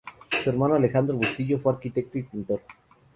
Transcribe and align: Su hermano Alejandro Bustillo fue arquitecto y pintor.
Su 0.31 0.49
hermano 0.49 0.73
Alejandro 0.73 1.15
Bustillo 1.15 1.59
fue 1.59 1.73
arquitecto 1.73 2.17
y 2.17 2.23
pintor. 2.23 2.61